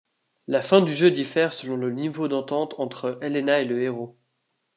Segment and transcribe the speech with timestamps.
[0.47, 4.17] La fin du jeu diffère selon le niveau d'entente entre Elena et le héros.